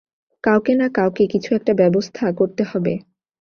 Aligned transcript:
কাউকে 0.43 0.73
না 0.75 0.87
কাউকে 0.93 1.23
কিছু 1.27 1.49
একটা 1.55 1.73
ব্যবস্থা 1.73 2.25
করতে 2.39 2.63
হবে। 2.63 2.93